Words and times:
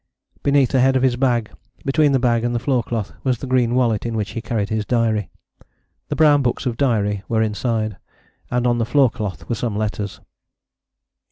Beneath 0.41 0.71
the 0.71 0.79
head 0.79 0.95
of 0.95 1.03
his 1.03 1.15
bag, 1.15 1.51
between 1.85 2.11
the 2.11 2.17
bag 2.17 2.43
and 2.43 2.55
the 2.55 2.59
floor 2.59 2.81
cloth, 2.81 3.13
was 3.23 3.37
the 3.37 3.45
green 3.45 3.75
wallet 3.75 4.03
in 4.03 4.17
which 4.17 4.31
he 4.31 4.41
carried 4.41 4.69
his 4.69 4.83
diary. 4.83 5.29
The 6.09 6.15
brown 6.15 6.41
books 6.41 6.65
of 6.65 6.75
diary 6.75 7.21
were 7.29 7.43
inside: 7.43 7.97
and 8.49 8.65
on 8.65 8.79
the 8.79 8.85
floor 8.87 9.11
cloth 9.11 9.47
were 9.47 9.53
some 9.53 9.75
letters. 9.75 10.19